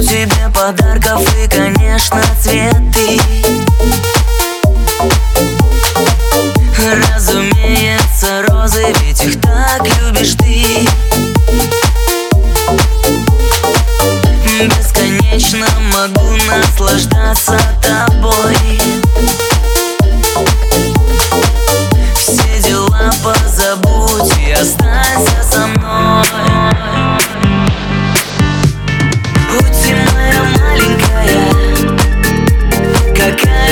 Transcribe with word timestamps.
Накуплю 0.00 0.24
тебе 0.24 0.48
подарков 0.54 1.22
и, 1.36 1.48
конечно, 1.48 2.22
цветы. 2.40 3.20
Разумеется, 7.14 8.42
розы, 8.48 8.94
ведь 9.02 9.22
их 9.22 9.40
так 9.42 9.86
любишь 10.00 10.34
ты. 10.38 10.64
Бесконечно 14.64 15.66
могу 15.92 16.30
наслаждаться 16.46 17.60
тобой 17.82 18.56
again 33.32 33.69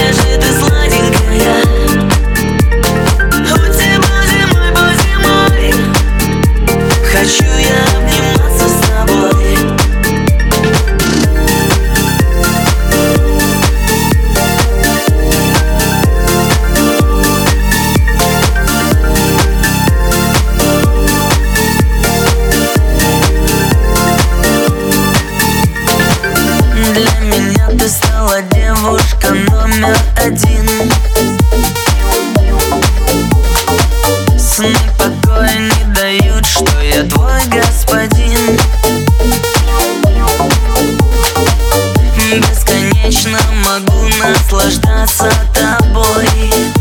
наслаждаться 44.21 45.31
тобой. 45.55 46.78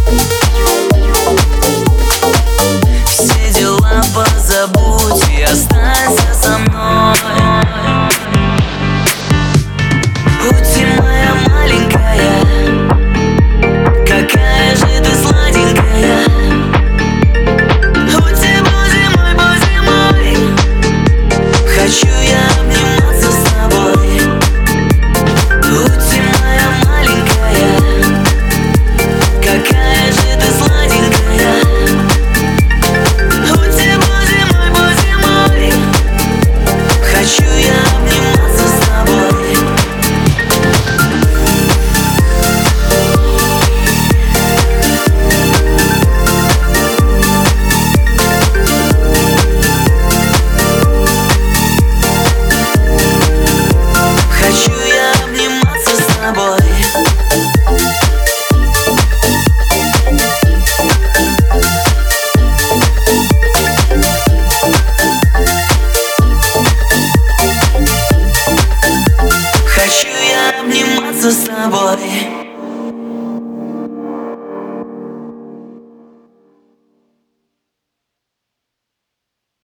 boy. 71.70 72.37